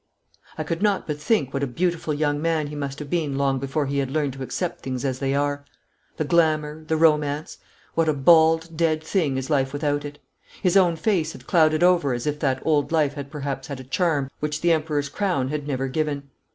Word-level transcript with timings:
I 0.57 0.63
could 0.63 0.81
not 0.81 1.05
but 1.05 1.21
think 1.21 1.53
what 1.53 1.61
a 1.61 1.67
beautiful 1.67 2.11
young 2.11 2.41
man 2.41 2.65
he 2.65 2.75
must 2.75 2.97
have 2.97 3.07
been 3.11 3.35
before 3.59 3.85
he 3.85 3.99
had 3.99 4.09
learned 4.09 4.33
to 4.33 4.41
accept 4.41 4.81
things 4.81 5.05
as 5.05 5.19
they 5.19 5.35
are. 5.35 5.63
The 6.17 6.25
glamour, 6.25 6.83
the 6.85 6.97
romance 6.97 7.59
what 7.93 8.09
a 8.09 8.13
bald 8.15 8.75
dead 8.75 9.03
thing 9.03 9.37
is 9.37 9.51
life 9.51 9.71
without 9.73 10.03
it! 10.03 10.17
His 10.63 10.75
own 10.75 10.95
face 10.95 11.33
had 11.33 11.45
clouded 11.45 11.83
over 11.83 12.13
as 12.13 12.25
if 12.25 12.39
that 12.39 12.65
old 12.65 12.91
life 12.91 13.13
had 13.13 13.29
perhaps 13.29 13.67
had 13.67 13.79
a 13.79 13.83
charm 13.83 14.31
which 14.39 14.61
the 14.61 14.71
Emperor's 14.71 15.07
crown 15.07 15.49
had 15.49 15.67
never 15.67 15.87
given. 15.87 16.31